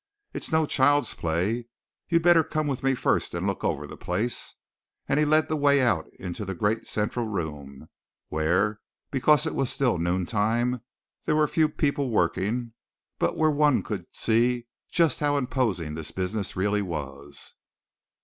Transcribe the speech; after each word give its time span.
It's 0.33 0.51
no 0.51 0.65
child's 0.65 1.13
play. 1.13 1.67
You'd 2.09 2.23
better 2.23 2.43
come 2.43 2.65
with 2.65 2.81
me 2.81 2.95
first 2.95 3.35
and 3.35 3.45
look 3.45 3.63
over 3.63 3.85
the 3.85 3.95
place," 3.95 4.55
and 5.07 5.19
he 5.19 5.25
led 5.27 5.47
the 5.47 5.55
way 5.55 5.79
out 5.79 6.07
into 6.17 6.43
the 6.43 6.55
great 6.55 6.87
central 6.87 7.27
room 7.27 7.87
where, 8.27 8.79
because 9.11 9.45
it 9.45 9.53
was 9.53 9.69
still 9.69 9.99
noon 9.99 10.25
time, 10.25 10.81
there 11.25 11.35
were 11.35 11.47
few 11.47 11.69
people 11.69 12.09
working, 12.09 12.73
but 13.19 13.37
where 13.37 13.51
one 13.51 13.83
could 13.83 14.07
see 14.11 14.65
just 14.89 15.19
how 15.19 15.37
imposing 15.37 15.93
this 15.93 16.09
business 16.09 16.55
really 16.55 16.81
was. 16.81 17.53